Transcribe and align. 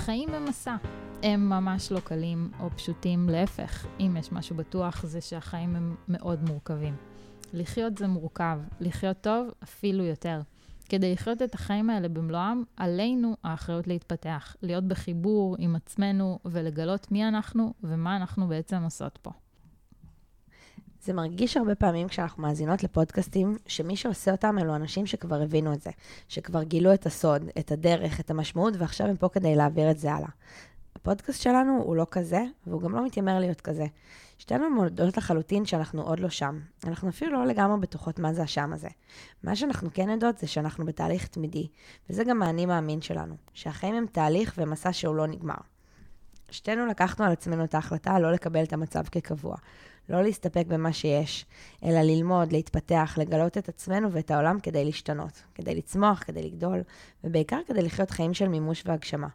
החיים 0.00 0.34
הם 0.34 0.44
מסע. 0.44 0.76
הם 1.22 1.48
ממש 1.48 1.92
לא 1.92 2.00
קלים 2.00 2.50
או 2.60 2.70
פשוטים, 2.76 3.28
להפך, 3.28 3.86
אם 4.00 4.16
יש 4.18 4.32
משהו 4.32 4.56
בטוח 4.56 5.06
זה 5.06 5.20
שהחיים 5.20 5.76
הם 5.76 5.96
מאוד 6.08 6.42
מורכבים. 6.42 6.96
לחיות 7.52 7.98
זה 7.98 8.06
מורכב, 8.06 8.58
לחיות 8.80 9.16
טוב 9.20 9.48
אפילו 9.62 10.04
יותר. 10.04 10.40
כדי 10.88 11.12
לחיות 11.12 11.42
את 11.42 11.54
החיים 11.54 11.90
האלה 11.90 12.08
במלואם, 12.08 12.62
עלינו 12.76 13.36
האחריות 13.44 13.86
להתפתח, 13.86 14.56
להיות 14.62 14.84
בחיבור 14.84 15.56
עם 15.58 15.76
עצמנו 15.76 16.38
ולגלות 16.44 17.12
מי 17.12 17.28
אנחנו 17.28 17.74
ומה 17.82 18.16
אנחנו 18.16 18.48
בעצם 18.48 18.82
עושות 18.82 19.18
פה. 19.22 19.30
זה 21.02 21.12
מרגיש 21.12 21.56
הרבה 21.56 21.74
פעמים 21.74 22.08
כשאנחנו 22.08 22.42
מאזינות 22.42 22.82
לפודקאסטים, 22.82 23.56
שמי 23.66 23.96
שעושה 23.96 24.30
אותם 24.30 24.58
אלו 24.58 24.76
אנשים 24.76 25.06
שכבר 25.06 25.42
הבינו 25.42 25.72
את 25.72 25.80
זה, 25.80 25.90
שכבר 26.28 26.62
גילו 26.62 26.94
את 26.94 27.06
הסוד, 27.06 27.42
את 27.58 27.72
הדרך, 27.72 28.20
את 28.20 28.30
המשמעות, 28.30 28.74
ועכשיו 28.78 29.06
הם 29.06 29.16
פה 29.16 29.28
כדי 29.28 29.56
להעביר 29.56 29.90
את 29.90 29.98
זה 29.98 30.12
הלאה. 30.12 30.28
הפודקאסט 30.96 31.42
שלנו 31.42 31.82
הוא 31.82 31.96
לא 31.96 32.06
כזה, 32.10 32.40
והוא 32.66 32.82
גם 32.82 32.94
לא 32.94 33.04
מתיימר 33.04 33.38
להיות 33.38 33.60
כזה. 33.60 33.86
שתינו 34.38 34.70
מודעות 34.70 35.16
לחלוטין 35.16 35.66
שאנחנו 35.66 36.02
עוד 36.02 36.20
לא 36.20 36.28
שם. 36.28 36.60
אנחנו 36.86 37.08
אפילו 37.08 37.32
לא 37.32 37.46
לגמרי 37.46 37.80
בטוחות 37.80 38.18
מה 38.18 38.32
זה 38.32 38.42
השם 38.42 38.72
הזה. 38.72 38.88
מה 39.42 39.56
שאנחנו 39.56 39.88
כן 39.94 40.08
יודעות 40.08 40.38
זה 40.38 40.46
שאנחנו 40.46 40.86
בתהליך 40.86 41.26
תמידי, 41.26 41.68
וזה 42.10 42.24
גם 42.24 42.42
האני 42.42 42.66
מאמין 42.66 43.00
שלנו, 43.00 43.34
שהחיים 43.54 43.94
הם 43.94 44.06
תהליך 44.12 44.54
ומסע 44.58 44.92
שהוא 44.92 45.14
לא 45.14 45.26
נגמר. 45.26 45.54
שתינו 46.50 46.86
לקחנו 46.86 47.24
על 47.24 47.32
עצמנו 47.32 47.64
את 47.64 47.74
ההחלטה 47.74 48.18
לא 48.18 48.32
לקבל 48.32 48.62
את 48.62 48.72
המצב 48.72 49.02
כקבוע, 49.02 49.56
לא 50.10 50.22
להסתפק 50.22 50.64
במה 50.68 50.92
שיש, 50.92 51.46
אלא 51.84 52.00
ללמוד, 52.00 52.52
להתפתח, 52.52 53.14
לגלות 53.18 53.58
את 53.58 53.68
עצמנו 53.68 54.12
ואת 54.12 54.30
העולם 54.30 54.60
כדי 54.60 54.84
להשתנות, 54.84 55.42
כדי 55.54 55.74
לצמוח, 55.74 56.22
כדי 56.26 56.42
לגדול, 56.42 56.82
ובעיקר 57.24 57.60
כדי 57.66 57.82
לחיות 57.82 58.10
חיים 58.10 58.34
של 58.34 58.48
מימוש 58.48 58.82
והגשמה. 58.86 59.28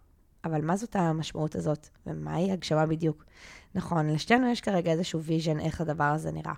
אבל 0.45 0.61
מה 0.61 0.77
זאת 0.77 0.95
המשמעות 0.95 1.55
הזאת, 1.55 1.89
ומהי 2.07 2.51
הגשמה 2.51 2.85
בדיוק? 2.85 3.25
נכון, 3.75 4.09
לשתינו 4.09 4.47
יש 4.47 4.61
כרגע 4.61 4.91
איזשהו 4.91 5.21
vision 5.21 5.59
איך 5.59 5.81
הדבר 5.81 6.03
הזה 6.03 6.31
נראה, 6.31 6.53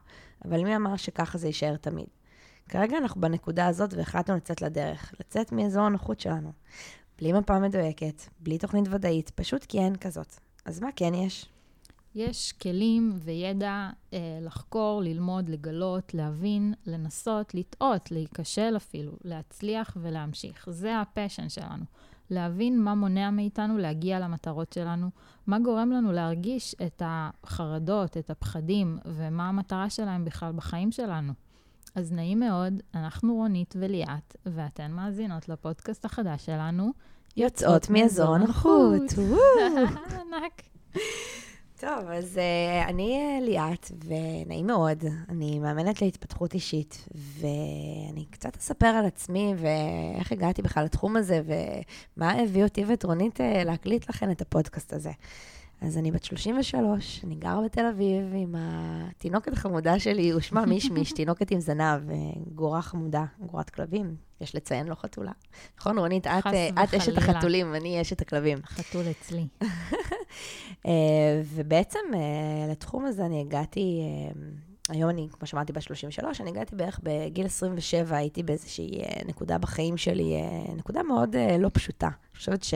אבל 0.45 0.63
מי 0.63 0.75
אמר 0.75 0.95
שככה 0.95 1.37
זה 1.37 1.47
יישאר 1.47 1.75
תמיד? 1.75 2.07
כרגע 2.69 2.97
אנחנו 2.97 3.21
בנקודה 3.21 3.67
הזאת 3.67 3.93
והחלטנו 3.93 4.35
לצאת 4.35 4.61
לדרך, 4.61 5.13
לצאת 5.19 5.51
מאזור 5.51 5.83
הנוחות 5.83 6.19
שלנו. 6.19 6.51
בלי 7.19 7.33
מפה 7.33 7.59
מדויקת, 7.59 8.21
בלי 8.39 8.57
תוכנית 8.57 8.85
ודאית, 8.91 9.29
פשוט 9.29 9.65
כי 9.65 9.79
אין 9.79 9.95
כזאת. 9.95 10.35
אז 10.65 10.79
מה 10.79 10.89
כן 10.95 11.13
יש? 11.13 11.49
יש 12.15 12.51
כלים 12.51 13.13
וידע 13.23 13.89
אה, 14.13 14.19
לחקור, 14.41 15.01
ללמוד, 15.01 15.49
לגלות, 15.49 16.13
להבין, 16.13 16.73
לנסות, 16.85 17.55
לטעות, 17.55 18.11
להיכשל 18.11 18.73
אפילו, 18.77 19.11
להצליח 19.23 19.97
ולהמשיך. 20.01 20.69
זה 20.69 20.99
הפשן 21.01 21.49
שלנו. 21.49 21.83
להבין 22.29 22.81
מה 22.81 22.95
מונע 22.95 23.29
מאיתנו 23.29 23.77
להגיע 23.77 24.19
למטרות 24.19 24.73
שלנו, 24.73 25.09
מה 25.47 25.59
גורם 25.59 25.91
לנו 25.91 26.11
להרגיש 26.11 26.75
את 26.85 27.01
החרדות, 27.05 28.17
את 28.17 28.29
הפחדים, 28.29 28.97
ומה 29.05 29.49
המטרה 29.49 29.89
שלהם 29.89 30.25
בכלל 30.25 30.51
בחיים 30.51 30.91
שלנו. 30.91 31.33
אז 31.95 32.11
נעים 32.11 32.39
מאוד, 32.39 32.73
אנחנו 32.95 33.33
רונית 33.35 33.73
וליאת, 33.79 34.35
ואתן 34.45 34.91
מאזינות 34.91 35.49
לפודקאסט 35.49 36.05
החדש 36.05 36.45
שלנו, 36.45 36.91
יוצאות 37.37 37.89
מאזור 37.89 38.35
הנוחות. 38.35 39.01
ענק. 40.21 40.61
טוב, 41.79 42.09
אז 42.09 42.37
uh, 42.37 42.89
אני 42.89 43.37
uh, 43.39 43.45
ליאת, 43.45 43.91
ונעים 44.05 44.67
מאוד. 44.67 45.03
אני 45.29 45.59
מאמנת 45.59 46.01
להתפתחות 46.01 46.53
אישית, 46.53 47.07
ואני 47.15 48.25
קצת 48.31 48.55
אספר 48.57 48.87
על 48.87 49.05
עצמי 49.05 49.53
ואיך 49.57 50.31
הגעתי 50.31 50.61
בכלל 50.61 50.83
לתחום 50.83 51.17
הזה, 51.17 51.41
ומה 51.45 52.31
הביא 52.31 52.63
אותי 52.63 52.85
ואת 52.85 53.03
רונית 53.03 53.39
uh, 53.39 53.43
להקליט 53.65 54.09
לכם 54.09 54.31
את 54.31 54.41
הפודקאסט 54.41 54.93
הזה. 54.93 55.11
אז 55.81 55.97
אני 55.97 56.11
בת 56.11 56.23
33, 56.23 57.21
אני 57.23 57.35
גרה 57.35 57.61
בתל 57.65 57.85
אביב 57.85 58.23
עם 58.33 58.55
התינוקת 58.57 59.53
החמודה 59.53 59.99
שלי, 59.99 60.29
הוא 60.29 60.41
שמה 60.41 60.65
מישמיש, 60.65 61.11
תינוקת 61.17 61.51
עם 61.51 61.59
זנב, 61.59 62.01
גורה 62.53 62.81
חמודה, 62.81 63.25
גורת 63.39 63.69
כלבים, 63.69 64.15
יש 64.41 64.55
לציין, 64.55 64.87
לא 64.87 64.95
חתולה. 64.95 65.31
נכון, 65.79 65.97
רונית, 65.97 66.27
את, 66.27 66.47
את 66.83 66.93
אשת 66.93 67.17
החתולים, 67.17 67.75
אני 67.75 68.01
אשת 68.01 68.21
הכלבים. 68.21 68.57
חתול 68.65 69.05
אצלי. 69.11 69.47
אה, 70.85 71.41
ובעצם 71.45 71.99
אה, 72.13 72.71
לתחום 72.71 73.05
הזה 73.05 73.25
אני 73.25 73.41
הגעתי, 73.41 74.01
אה, 74.01 74.39
היום 74.89 75.09
אני, 75.09 75.27
כמו 75.31 75.47
שאמרתי, 75.47 75.73
בת 75.73 75.81
33, 75.81 76.41
אני 76.41 76.49
הגעתי 76.49 76.75
בערך 76.75 76.99
בגיל 77.03 77.45
27, 77.45 78.17
הייתי 78.17 78.43
באיזושהי 78.43 79.01
נקודה 79.25 79.57
בחיים 79.57 79.97
שלי, 79.97 80.33
נקודה 80.77 81.03
מאוד 81.03 81.35
לא 81.59 81.69
פשוטה. 81.73 82.07
אני 82.07 82.37
חושבת 82.39 82.63
ש... 82.63 82.73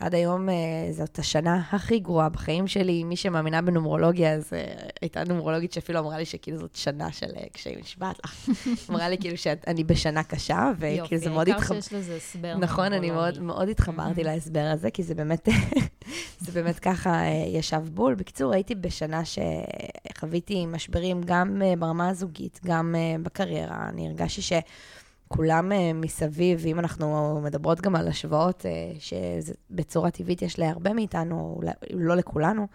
עד 0.00 0.14
היום 0.14 0.48
אה, 0.48 0.54
זאת 0.92 1.18
השנה 1.18 1.62
הכי 1.70 1.98
גרועה 1.98 2.28
בחיים 2.28 2.66
שלי. 2.66 3.04
מי 3.04 3.16
שמאמינה 3.16 3.62
בנומרולוגיה, 3.62 4.34
אז 4.34 4.52
אה, 4.52 4.74
הייתה 5.00 5.24
נומרולוגית 5.24 5.72
שאפילו 5.72 5.98
אמרה 5.98 6.18
לי 6.18 6.24
שכאילו 6.24 6.58
זאת 6.58 6.74
שנה 6.74 7.12
של 7.12 7.30
אה, 7.36 7.44
קשיים, 7.52 7.78
נשבעת 7.80 8.20
לך. 8.24 8.48
אמרה 8.90 9.08
לי 9.08 9.18
כאילו 9.18 9.36
שאני 9.36 9.84
בשנה 9.84 10.22
קשה, 10.22 10.70
וכאילו 10.78 11.20
זה 11.20 11.30
מאוד 11.30 11.48
התחברתי. 11.48 11.74
יופי, 11.74 11.74
העיקר 11.74 11.80
שיש 11.80 11.92
לזה 11.92 12.16
הסבר. 12.16 12.58
נכון, 12.58 12.92
אני 12.92 13.10
מאוד, 13.10 13.38
מאוד 13.38 13.68
התחברתי 13.68 14.24
להסבר 14.24 14.70
הזה, 14.72 14.90
כי 14.90 15.02
זה 15.02 15.14
באמת, 15.14 15.48
זה 16.44 16.52
באמת 16.52 16.78
ככה 16.78 17.22
ישב 17.46 17.82
בול. 17.94 18.14
בקיצור, 18.14 18.52
הייתי 18.52 18.74
בשנה 18.74 19.22
שחוויתי 19.24 20.66
משברים 20.66 21.20
גם 21.24 21.62
ברמה 21.78 22.08
הזוגית, 22.08 22.60
גם 22.64 22.94
בקריירה. 23.22 23.88
אני 23.88 24.08
הרגשתי 24.08 24.42
ש... 24.42 24.52
כולם 25.32 25.72
uh, 25.72 25.74
מסביב, 25.94 26.60
ואם 26.62 26.78
אנחנו 26.78 27.40
מדברות 27.44 27.80
גם 27.80 27.96
על 27.96 28.08
השוואות, 28.08 28.60
uh, 28.62 29.00
שבצורה 29.00 30.10
טבעית 30.10 30.42
יש 30.42 30.58
להרבה 30.58 30.92
מאיתנו, 30.92 31.60
לא 31.90 32.14
לכולנו, 32.16 32.66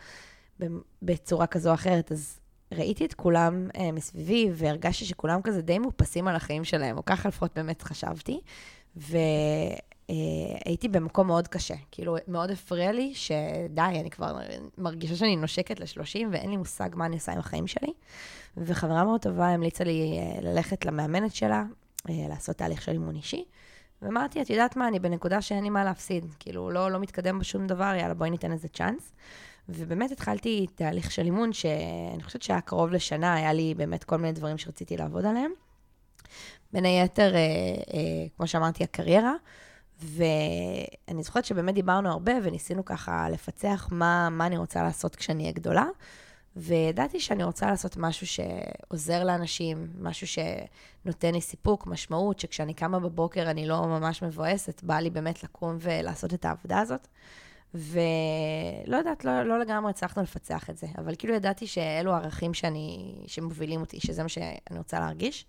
בצורה 1.01 1.47
כזו 1.47 1.69
או 1.69 1.73
אחרת, 1.73 2.12
אז 2.12 2.40
ראיתי 2.73 3.06
את 3.06 3.13
כולם 3.13 3.68
uh, 3.73 3.79
מסביבי, 3.94 4.50
והרגשתי 4.53 5.06
שכולם 5.06 5.41
כזה 5.41 5.62
די 5.62 5.79
מאופסים 5.79 6.28
על 6.28 6.35
החיים 6.35 6.63
שלהם, 6.63 6.97
או 6.97 7.06
ככה 7.06 7.29
לפחות 7.29 7.51
באמת 7.56 7.81
חשבתי, 7.81 8.40
והייתי 8.95 10.88
uh, 10.88 10.91
במקום 10.91 11.28
מאוד 11.28 11.47
קשה. 11.47 11.75
כאילו, 11.91 12.16
מאוד 12.28 12.51
הפריע 12.51 12.91
לי 12.91 13.13
שדי, 13.16 13.81
אני 13.81 14.09
כבר 14.09 14.38
מרגישה 14.78 15.16
שאני 15.16 15.35
נושקת 15.35 15.79
ל-30, 15.79 16.19
ואין 16.31 16.50
לי 16.50 16.57
מושג 16.57 16.89
מה 16.94 17.06
אני 17.06 17.16
עושה 17.16 17.31
עם 17.31 17.39
החיים 17.39 17.68
שלי. 17.68 17.94
וחברה 18.57 19.03
מאוד 19.03 19.22
טובה 19.22 19.47
המליצה 19.47 19.84
לי 19.84 20.19
uh, 20.19 20.41
ללכת 20.41 20.85
למאמנת 20.85 21.35
שלה, 21.35 21.63
אה, 21.63 21.87
לעשות 22.09 22.56
תהליך 22.56 22.81
של 22.81 22.91
אימון 22.91 23.16
אישי. 23.16 23.45
ואמרתי, 24.01 24.41
את 24.41 24.50
יודעת 24.50 24.75
מה, 24.75 24.88
אני 24.88 25.00
בנקודה 25.00 25.41
שאין 25.41 25.63
לי 25.63 25.69
מה 25.69 25.84
להפסיד. 25.84 26.25
כאילו, 26.40 26.72
לא, 26.72 26.91
לא 26.91 27.00
מתקדם 27.00 27.40
בשום 27.40 27.68
דבר, 27.68 27.94
יאללה, 28.00 28.13
בואי 28.13 28.29
ניתן 28.29 28.51
איזה 28.51 28.68
צ'אנס. 28.68 29.13
ובאמת 29.69 30.12
התחלתי 30.12 30.66
תהליך 30.75 31.12
של 31.12 31.25
אימון, 31.25 31.53
שאני 31.53 32.23
חושבת 32.23 32.41
שהיה 32.41 32.62
קרוב 32.62 32.91
לשנה, 32.91 33.34
היה 33.34 33.53
לי 33.53 33.73
באמת 33.78 34.03
כל 34.03 34.18
מיני 34.18 34.34
דברים 34.34 34.57
שרציתי 34.57 34.97
לעבוד 34.97 35.25
עליהם. 35.25 35.51
בין 36.73 36.85
היתר, 36.85 37.35
אה, 37.35 37.40
אה, 37.40 38.28
כמו 38.38 38.47
שאמרתי, 38.47 38.84
הקריירה. 38.84 39.34
ואני 40.00 41.24
זוכרת 41.24 41.45
שבאמת 41.45 41.75
דיברנו 41.75 42.09
הרבה 42.09 42.31
וניסינו 42.44 42.85
ככה 42.85 43.29
לפצח 43.29 43.88
מה, 43.91 44.29
מה 44.29 44.45
אני 44.45 44.57
רוצה 44.57 44.84
לעשות 44.84 45.16
כשאני 45.16 45.44
אהיה 45.44 45.53
גדולה. 45.53 45.85
וידעתי 46.59 47.19
שאני 47.19 47.44
רוצה 47.44 47.66
לעשות 47.66 47.97
משהו 47.97 48.28
שעוזר 48.28 49.23
לאנשים, 49.23 49.88
משהו 50.00 50.28
שנותן 50.28 51.34
לי 51.34 51.41
סיפוק, 51.41 51.88
משמעות, 51.88 52.40
שכשאני 52.40 52.73
קמה 52.73 53.00
בבוקר 53.00 53.50
אני 53.50 53.68
לא 53.68 53.85
ממש 53.85 54.23
מבואסת, 54.23 54.84
בא 54.84 55.00
לי 55.00 55.09
באמת 55.09 55.44
לקום 55.44 55.78
ולעשות 55.79 56.34
את 56.34 56.45
העבודה 56.45 56.79
הזאת. 56.79 57.07
ולא 57.73 58.97
יודעת, 58.97 59.25
לא, 59.25 59.44
לא 59.44 59.59
לגמרי 59.59 59.90
הצלחנו 59.90 60.23
לפצח 60.23 60.69
את 60.69 60.78
זה, 60.78 60.88
אבל 60.97 61.16
כאילו 61.16 61.34
ידעתי 61.34 61.68
שאלו 61.68 62.13
הערכים 62.13 62.53
שאני, 62.53 63.16
שמובילים 63.28 63.81
אותי, 63.81 64.00
שזה 64.00 64.24
מה 64.24 64.29
שאני 64.29 64.78
רוצה 64.78 65.00
להרגיש. 65.00 65.45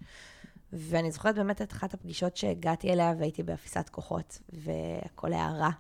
ואני 0.73 1.11
זוכרת 1.11 1.35
באמת 1.35 1.63
את 1.63 1.73
אחת 1.73 1.95
הפגישות 1.95 2.37
שהגעתי 2.37 2.93
אליה 2.93 3.15
והייתי 3.19 3.43
באפיסת 3.43 3.89
כוחות, 3.89 4.39
והכל 4.53 5.33
היה 5.33 5.51
רע. 5.51 5.71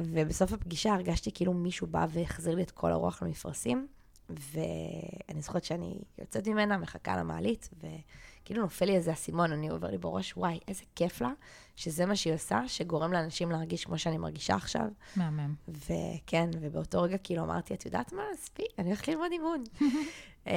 ובסוף 0.00 0.52
הפגישה 0.52 0.94
הרגשתי 0.94 1.30
כאילו 1.34 1.54
מישהו 1.54 1.86
בא 1.86 2.06
והחזיר 2.08 2.54
לי 2.54 2.62
את 2.62 2.70
כל 2.70 2.92
הרוח 2.92 3.22
למפרשים. 3.22 3.86
ואני 4.30 5.40
זוכרת 5.42 5.64
שאני 5.64 5.98
יוצאת 6.18 6.48
ממנה, 6.48 6.76
מחכה 6.76 7.16
למעלית, 7.16 7.68
וכאילו 7.78 8.62
נופל 8.62 8.84
לי 8.84 8.96
איזה 8.96 9.12
אסימון, 9.12 9.52
אני 9.52 9.68
עובר 9.68 9.90
לי 9.90 9.98
בראש, 9.98 10.36
וואי, 10.36 10.58
איזה 10.68 10.82
כיף 10.94 11.20
לה, 11.20 11.32
שזה 11.78 12.06
מה 12.06 12.16
שהיא 12.16 12.34
עושה, 12.34 12.60
שגורם 12.66 13.12
לאנשים 13.12 13.50
להרגיש 13.50 13.84
כמו 13.84 13.98
שאני 13.98 14.18
מרגישה 14.18 14.54
עכשיו. 14.54 14.86
מהמם. 15.16 15.54
וכן, 15.68 16.50
ובאותו 16.60 17.02
רגע 17.02 17.18
כאילו 17.18 17.42
אמרתי, 17.44 17.74
את 17.74 17.86
יודעת 17.86 18.12
מה, 18.12 18.22
מספיק, 18.32 18.66
אני 18.78 18.88
הולכת 18.88 19.08
ללמוד 19.08 19.32
אימון. 19.32 19.64
um, 20.44 20.48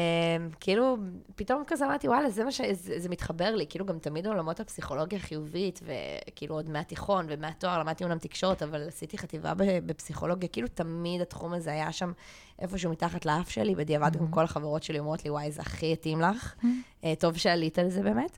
כאילו, 0.62 0.97
פתאום 1.35 1.63
כזה 1.68 1.85
אמרתי, 1.85 2.07
וואלה, 2.07 2.29
זה 2.29 2.44
מה 2.44 2.51
ש... 2.51 2.62
זה, 2.71 3.00
זה 3.00 3.09
מתחבר 3.09 3.56
לי, 3.56 3.65
כאילו 3.69 3.85
גם 3.85 4.00
תמיד 4.00 4.27
עולמות 4.27 4.59
הפסיכולוגיה 4.59 5.19
החיובית, 5.19 5.79
וכאילו 5.83 6.56
עוד 6.56 6.69
מהתיכון 6.69 7.25
ומהתואר, 7.29 7.79
למדתי 7.79 8.03
אומנם 8.03 8.19
תקשורת, 8.19 8.63
אבל 8.63 8.88
עשיתי 8.88 9.17
חטיבה 9.17 9.53
בפסיכולוגיה, 9.85 10.50
כאילו 10.50 10.67
תמיד 10.67 11.21
התחום 11.21 11.53
הזה 11.53 11.71
היה 11.71 11.91
שם 11.91 12.12
איפשהו 12.59 12.91
מתחת 12.91 13.25
לאף 13.25 13.50
שלי, 13.50 13.75
בדיעבד 13.75 14.17
גם. 14.17 14.31
כל 14.31 14.44
החברות 14.44 14.83
שלי 14.83 15.00
אומרות 15.00 15.25
לי, 15.25 15.29
וואי, 15.29 15.51
זה 15.51 15.62
הכי 15.62 15.94
התאים 15.94 16.21
לך, 16.21 16.53
mm-hmm. 16.63 17.06
טוב 17.19 17.38
שעלית 17.38 17.79
על 17.79 17.89
זה 17.89 18.03
באמת. 18.03 18.38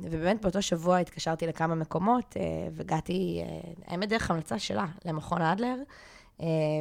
ובאמת 0.00 0.42
באותו 0.42 0.62
שבוע 0.62 0.98
התקשרתי 0.98 1.46
לכמה 1.46 1.74
מקומות, 1.74 2.36
והגעתי, 2.72 3.42
האמת 3.86 4.08
דרך 4.08 4.30
המלצה 4.30 4.58
שלה, 4.58 4.86
למכון 5.04 5.42
אדלר, 5.42 5.76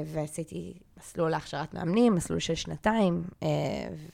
ועשיתי 0.05 0.73
מסלול 0.99 1.29
להכשרת 1.29 1.73
מאמנים, 1.73 2.15
מסלול 2.15 2.39
של 2.39 2.55
שנתיים, 2.55 3.23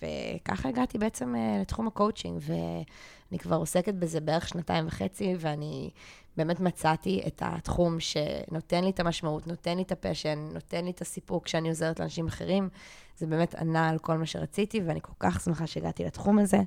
וככה 0.02 0.70
הגעתי 0.70 0.98
בעצם 0.98 1.36
לתחום 1.62 1.88
הקואוצ'ינג, 1.88 2.42
ואני 2.42 3.40
כבר 3.40 3.56
עוסקת 3.56 3.94
בזה 3.94 4.20
בערך 4.20 4.48
שנתיים 4.48 4.88
וחצי, 4.88 5.36
ואני 5.40 5.90
באמת 6.38 6.60
מצאתי 6.60 7.22
את 7.28 7.42
התחום 7.46 8.00
שנותן 8.00 8.84
לי 8.84 8.90
את 8.90 9.00
המשמעות, 9.00 9.48
נותן 9.48 9.78
לי 9.78 9.84
את 9.84 9.92
ה 9.92 9.98
passion, 9.98 10.50
נותן 10.54 10.86
לי 10.86 10.92
את 10.92 11.02
הסיפוק 11.02 11.46
כשאני 11.46 11.70
עוזרת 11.70 12.00
לאנשים 12.00 12.28
אחרים. 12.28 12.70
זה 13.18 13.28
באמת 13.28 13.56
ענה 13.56 13.90
על 13.90 14.00
כל 14.00 14.18
מה 14.18 14.26
שרציתי, 14.26 14.82
ואני 14.86 15.02
כל 15.02 15.14
כך 15.20 15.42
שמחה 15.44 15.68
שהגעתי 15.68 16.04
לתחום 16.04 16.40
הזה. 16.40 16.58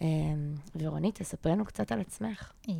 אמ, 0.00 0.54
ורונית, 0.76 1.14
תספרי 1.14 1.52
קצת 1.64 1.92
על 1.92 2.00
עצמך. 2.00 2.52
אה, 2.68 2.74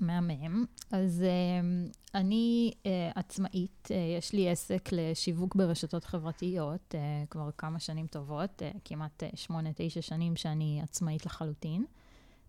מהמם. 0.00 0.64
אז 0.90 1.22
אמ, 1.22 1.86
אני 2.14 2.72
אה, 2.86 3.10
עצמאית, 3.14 3.88
אה, 3.90 4.16
יש 4.18 4.32
לי 4.32 4.50
עסק 4.50 4.88
לשיווק 4.92 5.56
ברשתות 5.56 6.04
חברתיות 6.04 6.94
כבר 7.30 7.50
כמה 7.58 7.80
שנים 7.80 8.06
טובות, 8.06 8.62
כמעט 8.84 9.22
שמונה, 9.34 9.70
תשע 9.74 10.02
שנים 10.02 10.36
שאני 10.36 10.80
עצמאית 10.82 11.26
לחלוטין. 11.26 11.84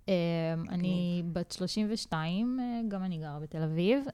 אמ, 0.07 0.13
אני 0.69 1.23
בת 1.33 1.51
32, 1.51 2.59
אה, 2.59 2.81
גם 2.87 3.03
אני 3.03 3.17
גרה 3.17 3.39
בתל 3.39 3.63
אביב, 3.63 4.05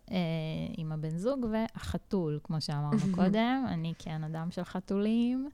עם 0.78 0.92
הבן 0.92 1.18
זוג 1.18 1.46
והחתול, 1.52 2.40
כמו 2.44 2.62
שאמרנו 2.62 2.98
קודם. 3.16 3.66
אני 3.68 3.94
כן 4.00 4.24
אדם 4.24 4.52
של 4.52 4.64
חתולים. 4.64 5.50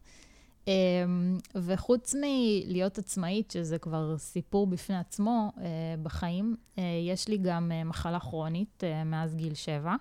אמ, 0.67 1.37
וחוץ 1.55 2.15
מלהיות 2.15 2.97
עצמאית, 2.97 3.51
שזה 3.51 3.77
כבר 3.77 4.17
סיפור 4.17 4.67
בפני 4.67 4.97
עצמו 4.97 5.51
אה, 5.57 5.63
בחיים, 6.03 6.55
יש 7.03 7.27
לי 7.27 7.37
גם 7.37 7.71
מחלה 7.85 8.19
כרונית 8.19 8.83
מאז 9.05 9.35
גיל 9.35 9.53
7. 9.53 9.95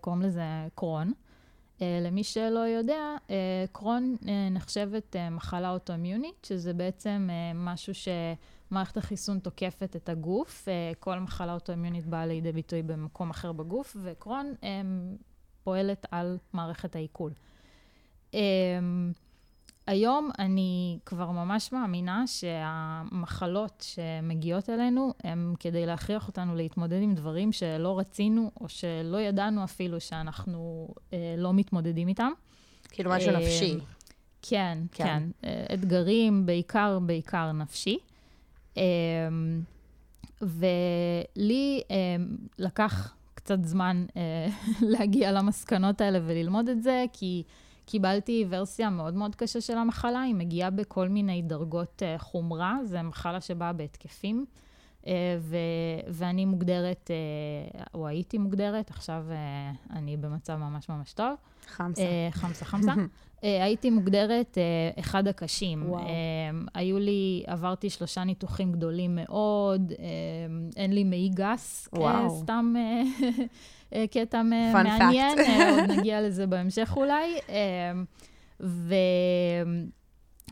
קוראים 0.00 0.22
לזה 0.22 0.42
קרון. 0.74 1.12
למי 1.80 2.24
שלא 2.24 2.58
יודע, 2.58 3.16
קרון 3.72 4.16
נחשבת 4.50 5.16
מחלה 5.30 5.70
אוטואימיונית, 5.70 6.44
שזה 6.44 6.72
בעצם 6.74 7.28
משהו 7.54 7.94
ש... 7.94 8.08
מערכת 8.70 8.96
החיסון 8.96 9.38
תוקפת 9.38 9.96
את 9.96 10.08
הגוף, 10.08 10.68
אה, 10.68 10.92
כל 11.00 11.18
מחלה 11.18 11.52
אוטואימיונית 11.52 12.06
באה 12.06 12.26
לידי 12.26 12.52
ביטוי 12.52 12.82
במקום 12.82 13.30
אחר 13.30 13.52
בגוף, 13.52 13.96
וקרון 14.02 14.54
פועלת 15.64 16.06
על 16.10 16.38
מערכת 16.52 16.96
העיכול. 16.96 17.32
היום 19.86 20.30
אני 20.38 20.98
כבר 21.06 21.30
ממש 21.30 21.72
מאמינה 21.72 22.26
שהמחלות 22.26 23.84
שמגיעות 23.88 24.70
אלינו 24.70 25.14
הם 25.24 25.54
כדי 25.60 25.86
להכריח 25.86 26.28
אותנו 26.28 26.54
להתמודד 26.54 27.02
עם 27.02 27.14
דברים 27.14 27.52
שלא 27.52 27.98
רצינו 27.98 28.50
או 28.60 28.68
שלא 28.68 29.20
ידענו 29.20 29.64
אפילו 29.64 30.00
שאנחנו 30.00 30.88
אה, 31.12 31.34
לא 31.38 31.54
מתמודדים 31.54 32.08
איתם. 32.08 32.30
כאילו 32.90 33.10
משהו 33.10 33.30
אה, 33.30 33.38
נפשי. 33.38 33.78
כן, 34.42 34.78
כן, 34.92 35.04
כן. 35.04 35.22
אה, 35.44 35.66
אתגרים, 35.74 36.46
בעיקר, 36.46 36.98
בעיקר 36.98 37.52
נפשי. 37.52 37.98
אמ, 38.76 38.82
ולי 40.42 41.82
אמ, 41.90 42.36
לקח 42.58 43.14
קצת 43.34 43.64
זמן 43.64 44.06
אה, 44.16 44.48
להגיע 44.92 45.32
למסקנות 45.32 46.00
האלה 46.00 46.18
וללמוד 46.26 46.68
את 46.68 46.82
זה, 46.82 47.04
כי 47.12 47.42
קיבלתי 47.86 48.46
ורסיה 48.48 48.90
מאוד 48.90 49.14
מאוד 49.14 49.34
קשה 49.34 49.60
של 49.60 49.78
המחלה, 49.78 50.20
היא 50.20 50.34
מגיעה 50.34 50.70
בכל 50.70 51.08
מיני 51.08 51.42
דרגות 51.42 52.02
אה, 52.02 52.18
חומרה, 52.18 52.78
זו 52.84 52.98
מחלה 53.04 53.40
שבאה 53.40 53.72
בהתקפים. 53.72 54.46
אה, 55.06 55.12
ו- 55.40 55.56
ואני 56.08 56.44
מוגדרת, 56.44 57.10
או 57.94 58.06
הייתי 58.06 58.38
מוגדרת, 58.38 58.90
עכשיו 58.90 59.24
אני 59.90 60.16
במצב 60.16 60.56
ממש 60.56 60.88
ממש 60.88 61.12
טוב. 61.12 61.34
חמסה. 61.66 62.02
חמסה, 62.30 62.64
חמסה. 62.64 62.92
אה, 63.44 63.64
הייתי 63.64 63.90
מוגדרת 63.90 64.58
אה, 64.58 65.00
אחד 65.00 65.28
הקשים. 65.28 65.82
וואו. 65.88 66.02
אה, 66.02 66.10
היו 66.74 66.98
לי, 66.98 67.42
עברתי 67.46 67.90
שלושה 67.90 68.24
ניתוחים 68.24 68.72
גדולים 68.72 69.14
מאוד, 69.14 69.92
אין 70.76 70.92
לי 70.92 71.04
מעי 71.04 71.30
גס, 71.34 71.88
וואו. 71.92 72.40
סתם 72.40 72.74
קטע 74.10 74.42
מעניין, 74.42 75.38
עוד 75.70 75.90
נגיע 75.98 76.20
לזה 76.20 76.46
בהמשך 76.46 76.92
אולי. 76.96 77.38
ו... 78.60 78.94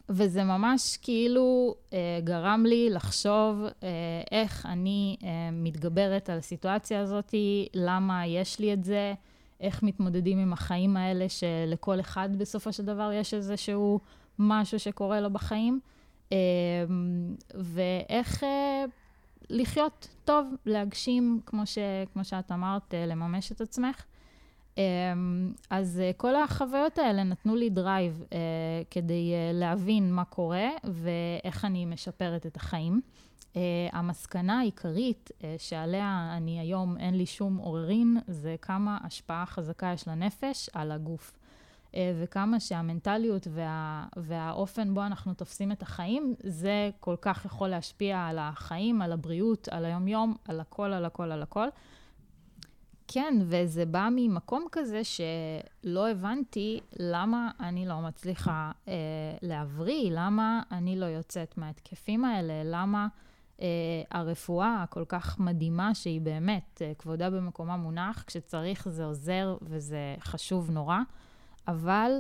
וזה 0.08 0.44
ממש 0.44 0.96
כאילו 1.02 1.74
אה, 1.92 2.18
גרם 2.24 2.64
לי 2.66 2.90
לחשוב 2.90 3.62
אה, 3.82 3.88
איך 4.30 4.66
אני 4.66 5.16
אה, 5.22 5.28
מתגברת 5.52 6.30
על 6.30 6.38
הסיטואציה 6.38 7.00
הזאת, 7.00 7.34
למה 7.74 8.26
יש 8.26 8.58
לי 8.58 8.72
את 8.72 8.84
זה, 8.84 9.14
איך 9.60 9.82
מתמודדים 9.82 10.38
עם 10.38 10.52
החיים 10.52 10.96
האלה, 10.96 11.28
שלכל 11.28 12.00
אחד 12.00 12.28
בסופו 12.38 12.72
של 12.72 12.84
דבר 12.84 13.12
יש 13.12 13.34
איזשהו 13.34 14.00
משהו 14.38 14.78
שקורה 14.78 15.20
לו 15.20 15.30
בחיים, 15.30 15.80
אמ, 16.32 16.36
ואיך 17.54 18.44
אה, 18.44 18.84
לחיות 19.50 20.08
טוב, 20.24 20.54
להגשים, 20.66 21.40
כמו, 21.46 21.66
ש, 21.66 21.78
כמו 22.12 22.24
שאת 22.24 22.52
אמרת, 22.52 22.94
אה, 22.94 23.06
לממש 23.06 23.52
את 23.52 23.60
עצמך. 23.60 24.04
אמ, 24.78 25.52
אז 25.70 26.00
אה, 26.00 26.10
כל 26.16 26.36
החוויות 26.36 26.98
האלה 26.98 27.22
נתנו 27.22 27.56
לי 27.56 27.70
drive 27.70 28.24
כדי 28.90 29.32
להבין 29.52 30.12
מה 30.12 30.24
קורה 30.24 30.68
ואיך 30.84 31.64
אני 31.64 31.86
משפרת 31.86 32.46
את 32.46 32.56
החיים. 32.56 33.00
המסקנה 33.92 34.58
העיקרית 34.58 35.30
שעליה 35.58 36.34
אני 36.36 36.60
היום, 36.60 36.96
אין 36.98 37.14
לי 37.14 37.26
שום 37.26 37.56
עוררין, 37.56 38.16
זה 38.26 38.56
כמה 38.62 38.98
השפעה 39.04 39.46
חזקה 39.46 39.92
יש 39.94 40.08
לנפש 40.08 40.70
על 40.72 40.92
הגוף. 40.92 41.38
וכמה 41.98 42.60
שהמנטליות 42.60 43.46
וה, 43.50 44.04
והאופן 44.16 44.94
בו 44.94 45.02
אנחנו 45.02 45.34
תופסים 45.34 45.72
את 45.72 45.82
החיים, 45.82 46.34
זה 46.42 46.90
כל 47.00 47.16
כך 47.20 47.44
יכול 47.44 47.68
להשפיע 47.68 48.26
על 48.26 48.38
החיים, 48.38 49.02
על 49.02 49.12
הבריאות, 49.12 49.68
על 49.68 49.84
היומיום, 49.84 50.34
על 50.48 50.60
הכל, 50.60 50.92
על 50.92 51.04
הכל, 51.04 51.32
על 51.32 51.42
הכל. 51.42 51.68
כן, 53.08 53.34
וזה 53.42 53.86
בא 53.86 54.08
ממקום 54.12 54.66
כזה 54.72 55.00
שלא 55.04 56.08
הבנתי 56.08 56.80
למה 56.96 57.50
אני 57.60 57.86
לא 57.86 58.00
מצליחה 58.00 58.72
אה, 58.88 58.94
להבריא, 59.42 60.10
למה 60.12 60.62
אני 60.72 60.96
לא 60.96 61.06
יוצאת 61.06 61.58
מההתקפים 61.58 62.24
האלה, 62.24 62.54
למה 62.64 63.06
אה, 63.60 63.66
הרפואה 64.10 64.82
הכל 64.82 65.04
כך 65.08 65.40
מדהימה, 65.40 65.94
שהיא 65.94 66.20
באמת, 66.20 66.82
אה, 66.84 66.92
כבודה 66.98 67.30
במקומה 67.30 67.76
מונח, 67.76 68.24
כשצריך 68.26 68.88
זה 68.88 69.04
עוזר 69.04 69.56
וזה 69.62 70.14
חשוב 70.20 70.70
נורא, 70.70 70.98
אבל 71.68 72.12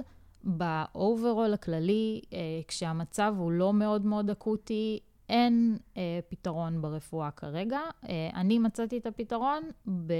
ב 0.44 0.58
overall 0.58 1.54
הכללי, 1.54 2.20
אה, 2.32 2.38
כשהמצב 2.68 3.34
הוא 3.38 3.52
לא 3.52 3.72
מאוד 3.72 4.06
מאוד 4.06 4.30
אקוטי, 4.30 4.98
אין 5.28 5.78
אה, 5.96 6.20
פתרון 6.28 6.82
ברפואה 6.82 7.30
כרגע. 7.30 7.80
אה, 8.08 8.30
אני 8.34 8.58
מצאתי 8.58 8.98
את 8.98 9.06
הפתרון 9.06 9.62
ב... 10.06 10.12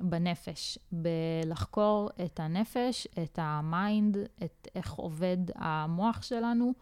בנפש, 0.00 0.78
בלחקור 0.92 2.10
את 2.24 2.40
הנפש, 2.40 3.06
את 3.22 3.38
ה 3.42 3.54
mind, 3.54 4.16
את 4.44 4.68
איך 4.74 4.92
עובד 4.92 5.38
המוח 5.54 6.22
שלנו. 6.22 6.72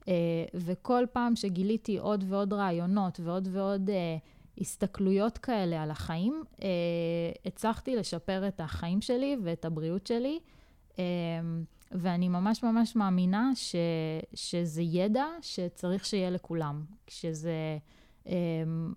Uh, 0.00 0.10
וכל 0.54 1.04
פעם 1.12 1.36
שגיליתי 1.36 1.98
עוד 1.98 2.24
ועוד 2.28 2.52
רעיונות 2.52 3.20
ועוד 3.20 3.48
ועוד 3.52 3.90
uh, 3.90 4.60
הסתכלויות 4.60 5.38
כאלה 5.38 5.82
על 5.82 5.90
החיים, 5.90 6.42
uh, 6.56 6.60
הצלחתי 7.44 7.96
לשפר 7.96 8.48
את 8.48 8.60
החיים 8.60 9.00
שלי 9.00 9.36
ואת 9.42 9.64
הבריאות 9.64 10.06
שלי. 10.06 10.38
Uh, 10.92 10.98
ואני 11.92 12.28
ממש 12.28 12.62
ממש 12.62 12.96
מאמינה 12.96 13.50
ש, 13.54 13.76
שזה 14.34 14.82
ידע 14.82 15.26
שצריך 15.42 16.04
שיהיה 16.04 16.30
לכולם, 16.30 16.84
שזה 17.08 17.78
um, 18.24 18.28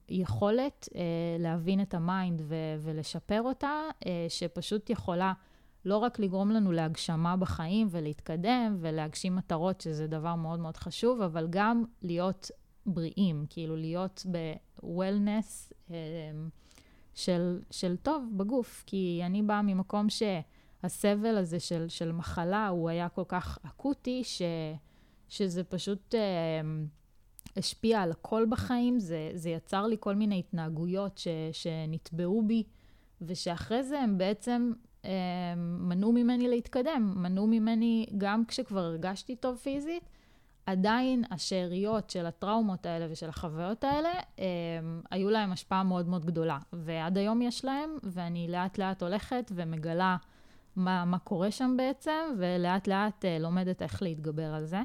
יכולת 0.10 0.90
uh, 0.92 0.96
להבין 1.40 1.82
את 1.82 1.94
ה 1.94 2.03
mind 2.03 2.42
ו- 2.44 2.76
ולשפר 2.80 3.42
אותה, 3.42 3.72
uh, 4.00 4.06
שפשוט 4.30 4.90
יכולה 4.90 5.34
לא 5.86 5.98
רק 5.98 6.20
לגרום 6.20 6.52
לנו 6.52 6.72
להגשמה 6.72 7.38
בחיים 7.38 7.88
ולהתקדם 7.92 8.78
ולהגשים 8.80 9.36
מטרות, 9.36 9.82
שזה 9.82 10.08
דבר 10.08 10.36
מאוד 10.36 10.60
מאוד 10.60 10.78
חשוב, 10.78 11.22
אבל 11.22 11.48
גם 11.50 11.84
להיות 12.02 12.52
בריאים, 12.86 13.46
כאילו 13.50 13.76
להיות 13.76 14.26
ב-wellness 14.32 15.74
אה, 15.92 15.96
של, 17.14 17.62
של 17.72 17.98
טוב 17.98 18.26
בגוף. 18.38 18.84
כי 18.88 19.22
אני 19.26 19.42
באה 19.42 19.62
ממקום 19.62 20.10
שהסבל 20.82 21.38
הזה 21.38 21.60
של, 21.60 21.90
של 21.90 22.12
מחלה, 22.12 22.68
הוא 22.68 22.90
היה 22.90 23.10
כל 23.10 23.24
כך 23.28 23.60
אקוטי, 23.64 24.24
ש, 24.24 24.42
שזה 25.30 25.64
פשוט... 25.64 26.16
אה, 26.16 26.62
השפיע 27.58 28.02
על 28.02 28.12
הכל 28.12 28.46
בחיים, 28.50 29.00
זה, 29.00 29.32
זה 29.34 29.50
יצר 29.50 29.88
לי 29.88 29.98
כל 30.00 30.16
מיני 30.16 30.40
התנהגויות 30.40 31.18
ש, 31.18 31.28
שנטבעו 31.52 32.44
בי, 32.48 32.64
ושאחרי 33.22 33.84
זה 33.84 34.00
הם 34.00 34.18
בעצם 34.18 34.72
מנעו 35.58 36.12
ממני 36.12 36.48
להתקדם, 36.48 37.14
מנעו 37.16 37.48
ממני, 37.48 38.06
גם 38.18 38.46
כשכבר 38.46 38.80
הרגשתי 38.80 39.36
טוב 39.36 39.58
פיזית, 39.58 40.10
עדיין 40.66 41.24
השאריות 41.32 42.10
של 42.10 42.26
הטראומות 42.26 42.86
האלה 42.86 43.08
ושל 43.10 43.30
החוויות 43.30 43.84
האלה, 43.84 44.10
הם, 44.38 45.02
היו 45.12 45.30
להם 45.30 45.52
השפעה 45.52 45.84
מאוד 45.84 46.08
מאוד 46.08 46.26
גדולה. 46.26 46.58
ועד 46.74 47.18
היום 47.18 47.42
יש 47.42 47.66
להם, 47.66 47.98
ואני 48.04 48.48
לאט 48.50 48.78
לאט 48.78 49.04
הולכת 49.04 49.52
ומגלה 49.56 50.18
מה, 50.76 51.06
מה 51.06 51.20
קורה 51.20 51.52
שם 51.52 51.74
בעצם, 51.78 52.36
ולאט 52.38 52.88
לאט 52.88 53.26
אה, 53.26 53.38
לומדת 53.40 53.82
איך 53.82 54.02
להתגבר 54.02 54.54
על 54.54 54.66
זה. 54.66 54.82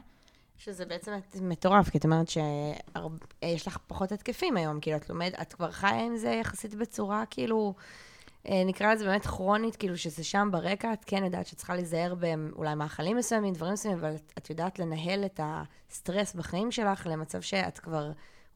שזה 0.59 0.87
בעצם 0.87 1.13
מטורף, 1.41 1.89
כי 1.91 1.99
את 1.99 2.05
אומרת 2.05 2.29
שיש 2.29 3.67
לך 3.67 3.79
פחות 3.87 4.13
התקפים 4.13 4.57
היום, 4.57 4.81
כאילו, 4.81 4.97
את 4.97 5.11
לומדת, 5.11 5.41
את 5.43 5.53
כבר 5.53 5.71
חיה 5.71 6.05
עם 6.05 6.17
זה 6.17 6.31
יחסית 6.31 6.75
בצורה, 6.75 7.25
כאילו, 7.31 7.75
אה, 8.49 8.63
נקרא 8.67 8.95
לזה 8.95 9.05
באמת 9.05 9.27
כרונית, 9.27 9.77
כאילו, 9.77 9.99
שזה 9.99 10.25
שם 10.25 10.49
ברקע, 10.53 10.93
את 10.93 11.05
כן 11.07 11.25
יודעת 11.25 11.47
שצריכה 11.47 11.75
להיזהר 11.75 12.15
באולי 12.15 12.75
מאכלים 12.75 13.17
מסוימים, 13.17 13.55
דברים 13.55 13.73
מסוימים, 13.73 13.99
אבל 13.99 14.15
את 14.39 14.51
יודעת 14.51 14.79
לנהל 14.79 15.25
את 15.25 15.41
הסטרס 15.43 16.35
בחיים 16.35 16.71
שלך 16.71 17.07
למצב 17.07 17.41
שאת 17.41 17.79
כבר... 17.79 18.11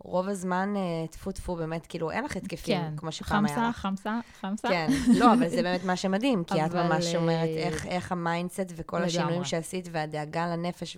רוב 0.04 0.28
הזמן, 0.28 0.75
אה, 0.76 1.07
טפו 1.11 1.33
טפו, 1.33 1.57
באמת, 1.57 1.87
כאילו, 1.87 2.11
אין 2.11 2.25
לך 2.25 2.37
התקפים, 2.37 2.80
כן, 2.80 2.97
כמו 2.97 3.12
שפעם 3.12 3.47
היה 3.47 3.69
לך. 3.69 3.76
חמסה, 3.76 3.80
חמסה, 3.80 4.21
חמסה. 4.40 4.69
כן, 4.69 4.88
לא, 5.19 5.33
אבל 5.33 5.49
זה 5.49 5.62
באמת 5.62 5.85
מה 5.85 5.97
שמדהים, 5.97 6.45
כי 6.45 6.64
את 6.64 6.71
אבל, 6.71 6.83
ממש 6.83 7.14
אומרת 7.14 7.49
אה, 7.49 7.66
איך, 7.66 7.87
איך 7.87 8.12
ה 8.12 8.20
mindset 8.20 8.72
וכל 8.76 8.97
לגמרי. 8.97 9.11
השינויים 9.11 9.45
שעשית, 9.45 9.88
והדאגה 9.92 10.47
לנפש 10.47 10.97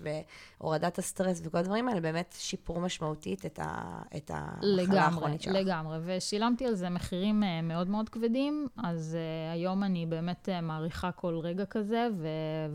והורדת 0.59 0.97
הסטרס 0.97 1.41
וכל 1.43 1.57
הדברים 1.57 1.87
האלה, 1.87 2.01
באמת 2.01 2.35
שיפור 2.37 2.79
משמעותית 2.79 3.45
את, 3.45 3.59
ה, 3.59 4.01
את 4.17 4.31
המחלה 4.33 4.83
לגמרי, 4.83 4.99
האחרונית 4.99 5.41
שלך. 5.41 5.53
לגמרי. 5.55 5.97
ושילמתי 6.05 6.65
על 6.65 6.75
זה 6.75 6.89
מחירים 6.89 7.43
אה, 7.43 7.61
מאוד 7.61 7.89
מאוד 7.89 8.09
כבדים, 8.09 8.67
אז 8.83 9.17
uh, 9.17 9.53
היום 9.53 9.83
אני 9.83 10.05
באמת 10.05 10.49
uh, 10.49 10.61
מעריכה 10.61 11.11
כל 11.11 11.37
רגע 11.37 11.65
כזה, 11.65 12.07
ו- 12.17 12.27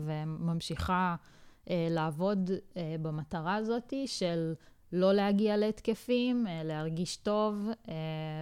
וממשיכה 0.05 1.15
uh, 1.65 1.69
לעבוד 1.89 2.51
במטרה 3.01 3.55
הזאת 3.55 3.93
של 4.05 4.53
לא 4.93 5.13
להגיע 5.13 5.57
להתקפים, 5.57 6.45
uh, 6.47 6.49
להרגיש 6.63 7.17
טוב, 7.17 7.55
uh, 7.85 7.89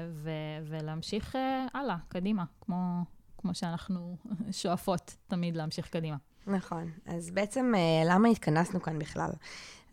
ו- 0.09 0.29
ולהמשיך 0.63 1.35
uh, 1.35 1.37
הלאה, 1.73 1.97
קדימה, 2.07 2.43
כמו, 2.61 3.03
כמו 3.37 3.55
שאנחנו 3.55 4.15
שואפות 4.51 5.15
תמיד 5.27 5.55
להמשיך 5.55 5.89
קדימה. 5.89 6.17
נכון. 6.47 6.91
אז 7.05 7.31
בעצם, 7.31 7.73
אה, 7.75 8.03
למה 8.05 8.27
התכנסנו 8.27 8.81
כאן 8.81 8.99
בכלל? 8.99 9.29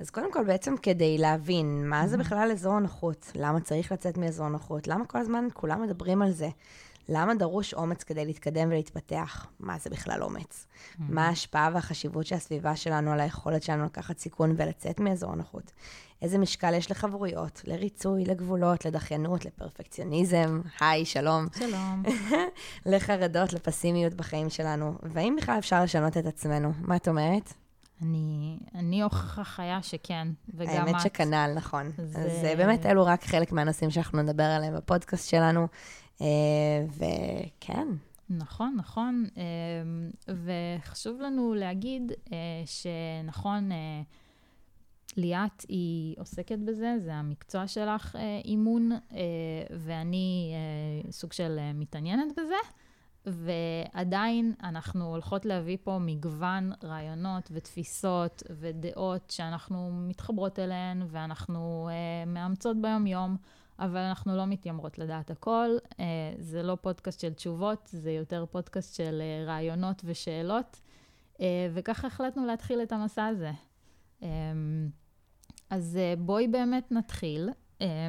אז 0.00 0.10
קודם 0.10 0.32
כל, 0.32 0.44
בעצם 0.44 0.76
כדי 0.76 1.18
להבין 1.18 1.88
מה 1.88 2.08
זה 2.08 2.16
בכלל 2.16 2.50
אזור 2.52 2.72
הנוחות, 2.74 3.32
למה 3.34 3.60
צריך 3.60 3.92
לצאת 3.92 4.16
מאזור 4.16 4.46
הנוחות, 4.46 4.88
למה 4.88 5.06
כל 5.06 5.18
הזמן 5.18 5.44
כולם 5.52 5.82
מדברים 5.82 6.22
על 6.22 6.30
זה, 6.30 6.48
למה 7.08 7.34
דרוש 7.34 7.74
אומץ 7.74 8.02
כדי 8.02 8.24
להתקדם 8.24 8.68
ולהתפתח, 8.68 9.46
מה 9.60 9.78
זה 9.78 9.90
בכלל 9.90 10.22
אומץ, 10.22 10.66
מה 10.98 11.26
ההשפעה 11.28 11.70
והחשיבות 11.74 12.26
של 12.26 12.34
הסביבה 12.34 12.76
שלנו 12.76 13.12
על 13.12 13.20
היכולת 13.20 13.62
שלנו 13.62 13.84
לקחת 13.84 14.18
סיכון 14.18 14.54
ולצאת 14.56 15.00
מאזור 15.00 15.32
הנוחות, 15.32 15.72
איזה 16.22 16.38
משקל 16.38 16.74
יש 16.74 16.90
לחברויות, 16.90 17.62
לריצוי, 17.64 18.24
לגבולות, 18.24 18.84
לדחיינות, 18.84 19.44
לפרפקציוניזם, 19.44 20.60
היי, 20.80 21.04
שלום. 21.04 21.46
שלום. 21.58 22.02
לחרדות, 22.86 23.52
לפסימיות 23.52 24.14
בחיים 24.14 24.50
שלנו, 24.50 24.94
והאם 25.02 25.36
בכלל 25.36 25.58
אפשר 25.58 25.82
לשנות 25.82 26.16
את 26.16 26.26
עצמנו? 26.26 26.72
מה 26.80 26.96
את 26.96 27.08
אומרת? 27.08 27.52
אני, 28.02 28.58
אני 28.74 29.02
הוכחה 29.02 29.44
חיה 29.44 29.82
שכן, 29.82 30.28
וגם 30.54 30.72
את. 30.72 30.78
האמת 30.88 31.00
שכנ"ל, 31.00 31.52
נכון. 31.56 31.90
זה- 31.98 32.18
אז 32.18 32.44
אה, 32.44 32.56
באמת 32.56 32.86
אלו 32.86 33.04
רק 33.06 33.24
חלק 33.24 33.52
מהנושאים 33.52 33.90
שאנחנו 33.90 34.22
נדבר 34.22 34.42
עליהם 34.44 34.76
בפודקאסט 34.76 35.28
שלנו, 35.28 35.66
וכן, 36.20 37.88
נכון, 38.30 38.74
נכון. 38.76 39.24
אמ, 39.36 40.10
וחשוב 40.28 41.20
לנו 41.20 41.54
להגיד 41.54 42.12
אה, 42.32 42.36
שנכון, 42.66 43.72
אה, 43.72 44.02
ליאת 45.16 45.64
היא 45.68 46.16
עוסקת 46.18 46.58
בזה, 46.58 46.94
זה 47.04 47.14
המקצוע 47.14 47.66
שלך, 47.66 48.16
אה, 48.16 48.40
אימון, 48.44 48.92
אה, 48.92 48.98
ואני 49.70 50.52
אה, 50.54 51.12
סוג 51.12 51.32
של 51.32 51.56
אה, 51.58 51.72
מתעניינת 51.72 52.32
בזה. 52.32 52.54
ועדיין 53.26 54.54
אנחנו 54.62 55.10
הולכות 55.10 55.44
להביא 55.44 55.76
פה 55.84 55.98
מגוון 56.00 56.72
רעיונות 56.84 57.48
ותפיסות 57.52 58.42
ודעות 58.50 59.30
שאנחנו 59.30 59.90
מתחברות 59.92 60.58
אליהן 60.58 61.02
ואנחנו 61.08 61.88
אה, 61.90 62.26
מאמצות 62.26 62.76
ביום-יום, 62.82 63.36
אבל 63.78 64.00
אנחנו 64.00 64.36
לא 64.36 64.46
מתיימרות 64.46 64.98
לדעת 64.98 65.30
הכל. 65.30 65.68
אה, 66.00 66.04
זה 66.38 66.62
לא 66.62 66.76
פודקאסט 66.80 67.20
של 67.20 67.32
תשובות, 67.32 67.88
זה 67.92 68.10
יותר 68.10 68.44
פודקאסט 68.50 68.94
של 68.94 69.22
אה, 69.22 69.44
רעיונות 69.46 70.02
ושאלות, 70.04 70.80
אה, 71.40 71.68
וככה 71.74 72.06
החלטנו 72.06 72.46
להתחיל 72.46 72.82
את 72.82 72.92
המסע 72.92 73.26
הזה. 73.26 73.50
אה, 74.22 74.28
אז 75.70 75.98
בואי 76.18 76.48
באמת 76.48 76.92
נתחיל. 76.92 77.50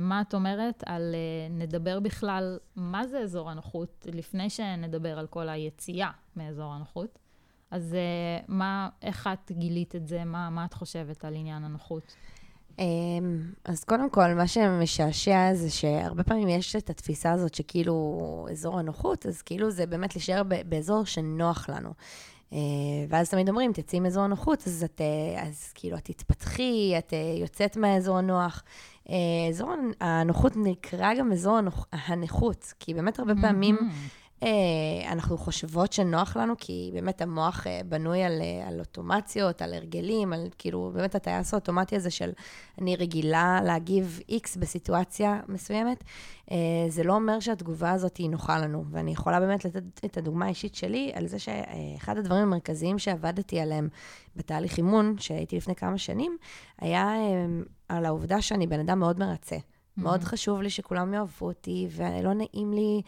מה 0.02 0.22
את 0.22 0.34
אומרת 0.34 0.84
על 0.86 1.16
נדבר 1.50 2.00
בכלל 2.00 2.60
מה 2.76 3.08
זה 3.08 3.20
אזור 3.20 3.50
הנוחות, 3.50 4.08
לפני 4.14 4.50
שנדבר 4.50 5.20
על 5.20 5.28
כל 5.28 5.50
היציאה 5.50 6.12
מאזור 6.36 6.74
הנוחות. 6.74 7.20
אז 7.72 7.96
מה, 8.48 8.90
איך 9.02 9.30
את 9.34 9.52
גילית 9.52 9.96
את 9.96 10.08
זה? 10.08 10.24
מה, 10.24 10.50
מה 10.50 10.66
את 10.66 10.74
חושבת 10.74 11.26
על 11.26 11.36
עניין 11.36 11.64
הנוחות? 11.64 12.16
אמ, 12.80 13.42
אז 13.66 13.84
קודם 13.84 14.10
כל, 14.10 14.34
מה 14.34 14.48
שמשעשע 14.48 15.54
זה 15.54 15.70
שהרבה 15.70 16.24
פעמים 16.24 16.48
יש 16.48 16.76
את 16.76 16.90
התפיסה 16.90 17.32
הזאת 17.32 17.54
שכאילו 17.54 18.48
אזור 18.52 18.80
הנוחות, 18.80 19.26
אז 19.26 19.42
כאילו 19.42 19.72
זה 19.72 19.86
באמת 19.86 20.16
להישאר 20.16 20.42
באזור 20.44 21.06
שנוח 21.06 21.70
לנו. 21.70 21.90
אה, 22.54 22.60
ואז 23.10 23.30
תמיד 23.30 23.50
אומרים, 23.50 23.74
תצאי 23.74 24.00
מאזור 24.00 24.24
הנוחות, 24.24 24.64
אז, 24.68 24.84
את, 24.84 25.02
אה, 25.02 25.44
אז 25.44 25.72
כאילו 25.76 25.98
את 25.98 26.04
תתפתחי, 26.04 26.94
את 26.98 27.14
אה, 27.14 27.40
יוצאת 27.42 27.78
מהאזור 27.78 28.18
הנוח. 28.18 28.64
אזור 29.50 29.74
הנוחות 30.02 30.54
נקרא 30.56 31.14
גם 31.14 31.32
אזור 31.32 31.58
הנוח, 31.58 31.88
הנכות, 31.92 32.74
כי 32.80 32.94
באמת 32.94 33.20
הרבה 33.20 33.34
פעמים... 33.42 33.78
אה, 33.82 33.88
אנחנו 35.08 35.38
חושבות 35.38 35.94
שנוח 35.94 36.38
לנו, 36.38 36.54
כי 36.58 36.92
באמת 36.94 37.22
המוח 37.22 37.68
אה, 37.68 37.82
בנוי 37.86 38.24
על, 38.24 38.42
אה, 38.42 38.68
על 38.68 38.80
אוטומציות, 38.80 39.62
על 39.62 39.74
הרגלים, 39.74 40.34
על 40.34 40.48
כאילו, 40.58 40.92
באמת 40.94 41.16
הטייס 41.16 41.54
האוטומטי 41.54 41.96
הזה 41.96 42.10
של 42.10 42.32
אני 42.82 42.96
רגילה 42.96 43.60
להגיב 43.64 44.20
X 44.32 44.60
בסיטואציה 44.60 45.40
מסוימת, 45.48 46.04
אה, 46.52 46.58
זה 46.90 47.04
לא 47.04 47.14
אומר 47.14 47.40
שהתגובה 47.40 47.92
הזאת 47.92 48.18
היא 48.18 48.30
נוחה 48.30 48.60
לנו. 48.60 48.84
ואני 48.92 49.12
יכולה 49.12 49.40
באמת 49.40 49.66
לתת 49.66 50.06
את 50.06 50.18
הדוגמה 50.18 50.46
האישית 50.46 50.76
שלי 50.76 51.12
על 51.16 51.28
זה 51.28 51.40
שאחד 51.40 52.18
הדברים 52.18 52.42
המרכזיים 52.42 53.00
שעבדתי 53.00 53.60
עליהם 53.60 53.90
בתהליך 54.36 54.78
אימון, 54.78 55.16
שהייתי 55.20 55.58
לפני 55.58 55.76
כמה 55.76 55.98
שנים, 55.98 56.38
היה 56.80 57.16
אה, 57.16 57.46
על 57.90 58.06
העובדה 58.06 58.42
שאני 58.42 58.68
בן 58.68 58.80
אדם 58.80 59.00
מאוד 59.00 59.20
מרצה. 59.20 59.58
מאוד 59.98 60.24
חשוב 60.24 60.62
לי 60.62 60.70
שכולם 60.70 61.14
יאהבו 61.14 61.46
אותי, 61.46 61.88
ולא 61.92 62.34
נעים 62.34 62.74
לי, 62.74 63.02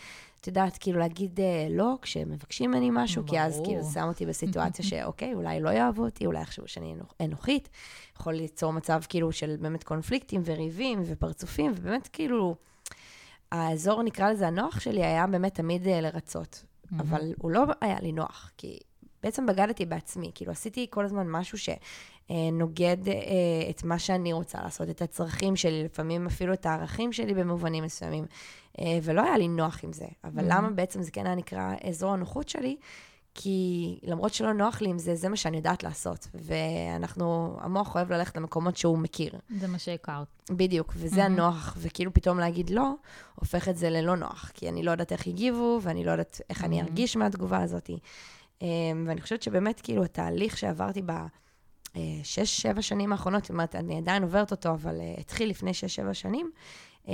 את 0.48 0.58
יודעת, 0.58 0.77
כאילו 0.77 1.00
להגיד 1.00 1.39
אה, 1.39 1.68
לא 1.70 1.98
כשמבקשים 2.01 2.72
ממני 2.72 2.89
משהו, 2.94 3.24
כי 3.25 3.39
אז 3.39 3.54
ברור. 3.54 3.66
כאילו 3.66 3.84
זה 3.84 3.94
שם 3.94 4.08
אותי 4.08 4.25
בסיטואציה 4.25 4.86
שאוקיי, 4.89 5.34
אולי 5.34 5.60
לא 5.60 5.70
יאהבו 5.70 6.06
אותי, 6.06 6.25
אולי 6.25 6.42
יחשבו 6.42 6.68
שאני 6.68 6.96
אנוכ- 6.96 7.13
אנוכית. 7.25 7.70
יכול 8.20 8.34
ליצור 8.34 8.74
מצב 8.74 9.01
כאילו 9.10 9.32
של 9.32 9.56
באמת 9.62 9.84
קונפליקטים 9.84 10.42
וריבים 10.46 11.01
ופרצופים, 11.06 11.72
ובאמת 11.75 12.08
כאילו, 12.08 12.56
האזור, 13.51 14.04
נקרא 14.04 14.32
לזה 14.32 14.48
הנוח 14.48 14.80
שלי, 14.80 15.06
היה 15.06 15.27
באמת 15.27 15.56
תמיד 15.56 15.88
אה, 15.88 16.01
לרצות. 16.01 16.63
אבל 17.00 17.34
הוא 17.38 17.51
לא 17.51 17.63
היה 17.82 18.00
לי 18.01 18.12
נוח, 18.12 18.51
כי 18.58 18.80
בעצם 19.24 19.46
בגדתי 19.46 19.86
בעצמי, 19.86 20.32
כאילו 20.36 20.52
עשיתי 20.52 20.88
כל 20.90 21.06
הזמן 21.06 21.28
משהו 21.30 21.58
שנוגד 21.58 22.98
אה, 23.08 23.14
את 23.70 23.84
מה 23.84 24.00
שאני 24.00 24.34
רוצה 24.34 24.62
לעשות, 24.64 24.90
את 24.90 25.02
הצרכים 25.02 25.56
שלי, 25.56 25.84
לפעמים 25.84 26.26
אפילו 26.28 26.54
את 26.54 26.66
הערכים 26.66 27.14
שלי 27.14 27.34
במובנים 27.34 27.84
מסוימים, 27.84 28.26
אה, 28.80 29.00
ולא 29.04 29.22
היה 29.22 29.38
לי 29.38 29.48
נוח 29.48 29.80
עם 29.84 29.94
זה. 29.94 30.06
אבל 30.24 30.44
Mhm. 30.44 30.54
למה 30.54 30.70
בעצם 30.70 31.02
זה 31.02 31.12
כן 31.12 31.26
היה 31.26 31.36
נקרא 31.36 31.74
אזור 31.90 32.14
הנוחות 32.14 32.50
שלי? 32.50 32.78
כי 33.40 33.60
למרות 34.04 34.34
שלא 34.34 34.54
נוח 34.54 34.82
לי 34.82 34.90
עם 34.90 35.00
זה, 35.00 35.16
זה 35.16 35.30
מה 35.30 35.36
שאני 35.36 35.58
יודעת 35.58 35.84
לעשות. 35.84 36.28
ואנחנו, 36.34 37.58
המוח 37.62 37.96
אוהב 37.96 38.12
ללכת 38.12 38.38
למקומות 38.38 38.78
שהוא 38.78 38.98
מכיר. 38.98 39.34
זה 39.60 39.68
מה 39.68 39.80
שהכרת. 39.80 40.28
בדיוק, 40.50 40.94
וזה 40.98 41.22
Mhm. 41.22 41.26
הנוח, 41.26 41.78
וכאילו 41.80 42.14
פתאום 42.14 42.40
להגיד 42.40 42.70
לא, 42.70 42.90
הופך 43.36 43.70
את 43.70 43.78
זה 43.78 43.90
ללא 43.90 44.16
נוח, 44.16 44.52
כי 44.54 44.70
אני 44.70 44.84
לא 44.84 44.92
יודעת 44.92 45.12
איך 45.12 45.28
יגיבו, 45.28 45.80
ואני 45.82 46.04
לא 46.04 46.12
יודעת 46.12 46.42
איך 46.50 46.64
אני 46.64 46.82
Mhm. 46.82 46.84
ארגיש 46.84 47.18
מהתגובה 47.18 47.62
הזאת. 47.62 47.90
אמ, 48.62 49.06
ואני 49.08 49.22
חושבת 49.22 49.42
שבאמת, 49.42 49.82
כאילו, 49.82 50.04
התהליך 50.04 50.58
שעברתי 50.58 51.02
בשש, 51.02 52.62
שבע 52.62 52.82
שנים 52.82 53.12
האחרונות, 53.12 53.44
זאת 53.44 53.50
אומרת, 53.50 53.76
אני 53.76 53.98
עדיין 53.98 54.24
עוברת 54.24 54.52
אותו, 54.52 54.70
אבל 54.70 55.00
uh, 55.00 55.20
התחיל 55.20 55.50
לפני 55.50 55.74
שש, 55.74 55.96
שבע 55.96 56.14
שנים, 56.14 56.52
אמ, 57.08 57.14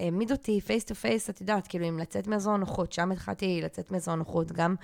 העמיד 0.00 0.32
אותי 0.32 0.60
face 0.60 0.84
to 0.84 0.94
face, 0.94 1.30
את 1.30 1.40
יודעת, 1.40 1.66
כאילו, 1.66 1.86
עם 1.86 1.98
לצאת 1.98 2.26
מאזור 2.26 2.54
הנוחות, 2.54 2.92
שם 2.92 3.12
התחלתי 3.12 3.60
לצאת 3.62 3.90
מאזור 3.90 4.14
הנוחות, 4.14 4.52
גם 4.52 4.74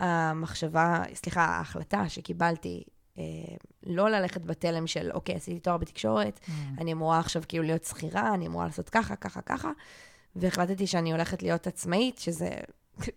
המחשבה, 0.00 1.02
סליחה, 1.14 1.44
ההחלטה 1.44 2.08
שקיבלתי, 2.08 2.82
אה, 3.18 3.22
לא 3.86 4.10
ללכת 4.10 4.44
בתלם 4.44 4.86
של, 4.86 5.10
אוקיי, 5.14 5.34
עשיתי 5.34 5.60
תואר 5.60 5.76
בתקשורת, 5.76 6.40
אני 6.78 6.92
אמורה 6.92 7.18
עכשיו 7.18 7.42
כאילו 7.48 7.64
להיות 7.64 7.84
שכירה, 7.84 8.34
אני 8.34 8.46
אמורה 8.46 8.66
לעשות 8.66 8.88
ככה, 8.88 9.16
ככה, 9.16 9.40
ככה, 9.40 9.70
והחלטתי 10.36 10.86
שאני 10.86 11.12
הולכת 11.12 11.42
להיות 11.42 11.66
עצמאית, 11.66 12.18
שזה 12.18 12.50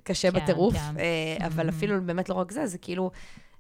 קשה 0.03 0.31
כן, 0.31 0.39
בטירוף, 0.39 0.73
כן. 0.73 0.99
אה, 0.99 1.45
אבל 1.47 1.67
Mhm. 1.69 1.71
אפילו 1.71 2.01
באמת 2.01 2.29
לא 2.29 2.33
רק 2.35 2.51
זה, 2.51 2.67
זה 2.67 2.77
כאילו 2.77 3.11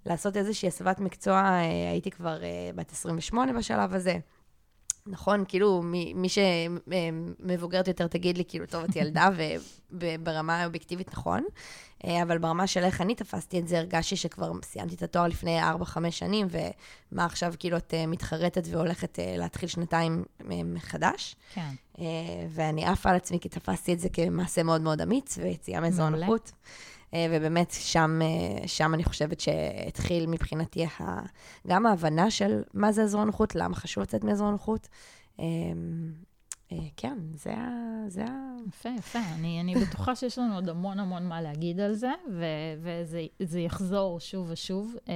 לעשות 0.05 0.37
איזושהי 0.37 0.67
הסבת 0.67 0.99
מקצוע, 0.99 1.35
אה, 1.35 1.61
הייתי 1.91 2.11
כבר 2.11 2.43
אה, 2.43 2.47
בת 2.75 2.91
28 2.91 3.53
בשלב 3.53 3.93
הזה. 3.93 4.17
נכון, 5.09 5.43
כאילו, 5.47 5.81
מי, 5.81 6.13
מי 6.13 6.27
שמבוגרת 6.29 7.87
יותר 7.87 8.07
תגיד 8.07 8.37
לי, 8.37 8.43
כאילו, 8.47 8.65
טוב, 8.65 8.83
את 8.83 8.95
ילדה, 8.95 9.29
וברמה 9.91 10.61
האובייקטיבית 10.61 11.11
נכון, 11.11 11.43
אה, 12.05 12.23
אבל 12.23 12.37
ברמה 12.37 12.67
של 12.67 12.83
איך 12.83 13.01
אני 13.01 13.15
תפסתי 13.15 13.59
את 13.59 13.67
זה, 13.67 13.77
הרגשתי 13.77 14.15
שכבר 14.15 14.51
סיימתי 14.63 14.95
את 14.95 15.03
התואר 15.03 15.27
לפני 15.27 15.61
4-5 15.61 16.11
שנים, 16.11 16.47
ומה 16.49 17.25
עכשיו, 17.25 17.53
כאילו, 17.59 17.77
את 17.77 17.93
אה, 17.93 18.07
מתחרטת 18.07 18.63
והולכת 18.69 19.19
אה, 19.19 19.35
להתחיל 19.37 19.69
שנתיים 19.69 20.23
מחדש. 20.65 21.35
כן. 21.53 21.69
ואני 22.49 22.85
עפה 22.85 23.09
על 23.09 23.15
עצמי, 23.15 23.39
כי 23.39 23.49
תפסתי 23.49 23.93
את 23.93 23.99
זה 23.99 24.09
כמעשה 24.09 24.63
מאוד 24.63 24.81
מאוד 24.81 25.01
אמיץ, 25.01 25.37
ויציאה 25.37 25.81
מאזור 25.81 26.05
הנוחות. 26.05 26.51
ובאמת, 27.15 27.71
שם, 27.71 28.19
שם 28.65 28.93
אני 28.93 29.03
חושבת 29.03 29.39
שהתחיל 29.39 30.27
מבחינתי 30.27 30.85
גם 31.67 31.85
ההבנה 31.85 32.31
של 32.31 32.63
מה 32.73 32.91
זה 32.91 33.03
אזור 33.03 33.21
הנוחות, 33.21 33.55
למה 33.55 33.75
חשוב 33.75 34.03
לצאת 34.03 34.23
מאזור 34.23 34.47
הנוחות. 34.47 34.87
אה, 36.71 36.77
כן, 36.97 37.17
זה 37.33 37.53
ה... 37.57 37.69
זה 38.07 38.25
ה... 38.25 38.55
יפה, 38.67 38.89
יפה. 38.97 39.19
אני, 39.35 39.61
אני 39.61 39.75
בטוחה 39.75 40.15
שיש 40.15 40.39
לנו 40.39 40.55
עוד 40.55 40.69
המון 40.69 40.99
המון 40.99 41.27
מה 41.27 41.41
להגיד 41.41 41.79
על 41.79 41.93
זה, 41.93 42.11
ו- 42.31 42.99
וזה 43.39 43.59
יחזור 43.59 44.19
שוב 44.19 44.47
ושוב 44.51 44.95
אה, 45.09 45.13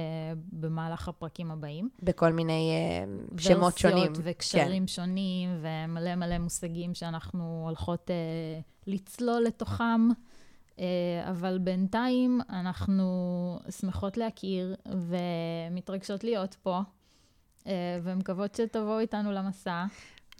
במהלך 0.52 1.08
הפרקים 1.08 1.50
הבאים. 1.50 1.88
בכל 2.02 2.32
מיני 2.32 2.72
אה, 2.72 3.38
שמות 3.38 3.78
שונים. 3.78 3.98
ורסיות 3.98 4.18
וקשרים 4.22 4.82
כן. 4.82 4.86
שונים, 4.86 5.50
ומלא 5.60 6.14
מלא 6.14 6.38
מושגים 6.38 6.94
שאנחנו 6.94 7.62
הולכות 7.66 8.10
אה, 8.10 8.60
לצלול 8.86 9.42
לתוכם. 9.42 10.08
אה, 10.78 10.84
אבל 11.30 11.58
בינתיים 11.58 12.40
אנחנו 12.50 13.04
שמחות 13.80 14.16
להכיר 14.16 14.74
ומתרגשות 14.86 16.24
להיות 16.24 16.56
פה, 16.62 16.80
אה, 17.66 17.72
ומקוות 18.02 18.54
שתבואו 18.54 18.98
איתנו 18.98 19.32
למסע. 19.32 19.84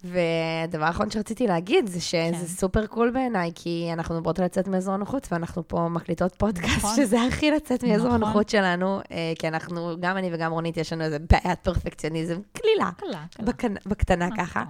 והדבר 0.04 0.84
האחרון 0.84 1.10
שרציתי 1.10 1.46
להגיד 1.46 1.86
זה 1.86 2.00
שזה 2.00 2.32
כן. 2.32 2.46
סופר 2.46 2.86
קול 2.86 3.10
בעיניי, 3.10 3.50
כי 3.54 3.90
אנחנו 3.92 4.14
על 4.38 4.44
לצאת 4.44 4.68
מאזור 4.68 4.94
הנוחות, 4.94 5.28
ואנחנו 5.32 5.68
פה 5.68 5.88
מקליטות 5.88 6.34
פודקאסט, 6.34 6.76
נכון. 6.76 6.96
שזה 6.96 7.22
הכי 7.22 7.50
לצאת 7.50 7.84
מאזור 7.84 8.08
נכון. 8.08 8.22
הנוחות 8.22 8.48
שלנו, 8.48 9.00
אה, 9.10 9.32
כי 9.38 9.48
אנחנו, 9.48 9.96
גם 10.00 10.16
אני 10.16 10.30
וגם 10.32 10.52
רונית, 10.52 10.76
יש 10.76 10.92
לנו 10.92 11.04
איזה 11.04 11.18
בעיית 11.18 11.58
פרפקציוניזם 11.62 12.40
קלילה. 12.52 12.90
קלה, 12.96 13.24
קלה. 13.30 13.46
בקנ... 13.46 13.74
בקטנה 13.86 14.26
נכון. 14.26 14.44
ככה. 14.44 14.64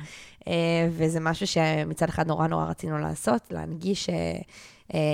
וזה 0.91 1.21
משהו 1.21 1.47
שמצד 1.47 2.09
אחד 2.09 2.27
נורא 2.27 2.47
נורא 2.47 2.65
רצינו 2.65 2.99
לעשות, 2.99 3.43
להנגיש 3.51 4.11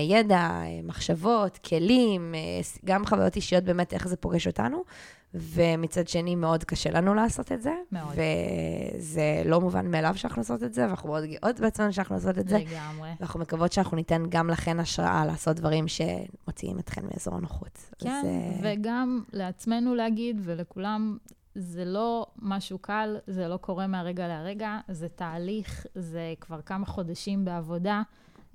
ידע, 0.09 0.61
מחשבות, 0.83 1.59
כלים, 1.59 2.35
גם 2.85 3.07
חוויות 3.07 3.37
אישיות 3.37 3.65
באמת, 3.65 3.93
איך 3.93 4.09
זה 4.09 4.17
פוגש 4.17 4.47
אותנו. 4.47 4.83
ומצד 5.35 6.09
שני, 6.09 6.35
מאוד 6.35 6.65
קשה 6.65 6.91
לנו 6.91 7.15
לעשות 7.15 7.53
את 7.53 7.63
זה. 7.63 7.73
מאוד. 7.93 8.15
וזה 8.15 9.43
לא 9.45 9.61
מובן 9.61 9.91
מאליו 9.91 10.13
שאנחנו 10.17 10.43
עושות 10.43 10.63
את 10.63 10.75
זה, 10.75 10.83
ואנחנו 10.83 11.09
מאוד 11.09 11.25
גאות 11.25 11.61
בעצמנו 11.61 11.93
שאנחנו 11.93 12.15
עושות 12.15 12.39
את 12.39 12.49
זה. 12.49 12.59
לגמרי. 12.59 13.11
ואנחנו 13.21 13.41
מקוות 13.41 13.73
שאנחנו 13.73 13.97
ניתן 13.97 14.23
גם 14.29 14.51
לכן 14.51 14.81
השראה 14.81 15.27
לעשות 15.27 15.57
דברים 15.57 15.85
שמוציאים 15.89 16.79
אתכן 16.79 17.03
מאזור 17.13 17.35
הנוחות. 17.35 17.79
כן, 17.99 18.09
אז, 18.11 18.27
וגם 18.63 19.23
לעצמנו 19.33 19.95
להגיד, 19.95 20.41
ולכולם, 20.45 21.19
זה 21.55 21.85
לא 21.85 22.27
משהו 22.43 22.79
קל, 22.79 23.17
זה 23.27 23.49
לא 23.49 23.57
קורה 23.57 23.87
מהרגע 23.87 24.29
להרגע, 24.29 24.79
זה 24.89 25.09
תהליך, 25.09 25.87
זה 25.95 26.35
כבר 26.41 26.61
כמה 26.61 26.87
חודשים 26.87 27.45
בעבודה. 27.45 28.03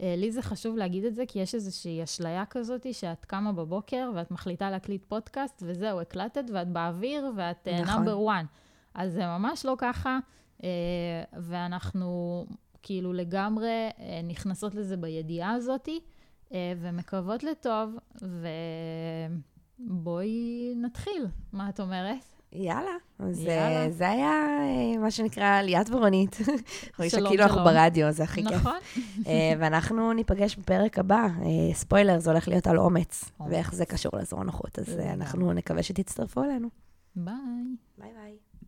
אה, 0.02 0.16
לי 0.18 0.32
זה 0.32 0.42
חשוב 0.42 0.78
להגיד 0.78 1.06
את 1.06 1.16
זה, 1.16 1.24
כי 1.28 1.40
יש 1.40 1.56
איזושהי 1.56 2.04
אשליה 2.04 2.46
כזאת 2.46 2.94
שאת 2.94 3.26
קמה 3.26 3.52
בבוקר 3.52 4.12
ואת 4.16 4.32
מחליטה 4.32 4.70
להקליט 4.70 5.06
פודקאסט, 5.08 5.64
וזהו, 5.66 6.02
הקלטת 6.02 6.44
ואת 6.54 6.68
באוויר 6.68 7.32
ואת 7.36 7.68
נאמבר 7.68 8.14
uh, 8.14 8.20
וואן. 8.20 8.46
אז 8.94 9.14
זה 9.14 9.26
ממש 9.26 9.66
לא 9.66 9.76
ככה, 9.78 10.20
uh, 10.60 10.64
ואנחנו 11.34 12.46
כאילו 12.84 13.14
לגמרי 13.14 13.90
uh, 13.90 14.02
נכנסות 14.24 14.76
לזה 14.76 14.98
בידיעה 14.98 15.52
הזאת, 15.52 15.90
uh, 16.50 16.54
ומקוות 16.78 17.44
לטוב, 17.44 17.98
ובואי 19.80 20.74
נתחיל. 20.76 21.28
מה 21.54 21.70
את 21.70 21.80
אומרת? 21.80 22.35
יאללה. 22.58 22.96
אז 23.20 23.44
יאללה. 23.44 23.92
זה 23.92 24.10
היה 24.10 24.32
אה, 24.60 24.98
מה 25.00 25.12
שנקרא 25.12 25.62
ליאת 25.62 25.90
ורונית. 25.90 26.36
שלום, 26.98 27.10
שלום. 27.10 27.30
כאילו 27.30 27.44
אנחנו 27.44 27.64
ברדיו, 27.64 28.12
זה 28.12 28.24
הכי 28.24 28.44
כיף. 28.44 28.54
נכון. 28.54 28.78
אה, 29.28 29.54
ואנחנו 29.60 30.14
ניפגש 30.14 30.56
בפרק 30.56 31.00
הבא. 31.00 31.28
אה, 31.42 31.74
ספוילר, 31.74 32.20
זה 32.20 32.32
הולך 32.32 32.48
להיות 32.48 32.68
על 32.68 32.78
אומץ, 32.78 33.24
ואיך 33.50 33.76
זה 33.76 33.86
קשור 33.86 34.12
לאזור 34.16 34.42
הנוחות. 34.42 34.80
אז 34.80 35.00
אנחנו 35.00 35.54
נקווה 35.54 35.84
שתצטרפו 35.84 36.44
אלינו. 36.44 36.70
bye. 37.16 37.36
bye 37.98 38.12
bye. 38.14 38.45